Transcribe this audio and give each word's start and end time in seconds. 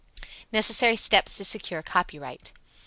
Necessary 0.51 0.95
Steps 0.95 1.37
to 1.37 1.45
Secure 1.45 1.83
Copyright. 1.83 2.53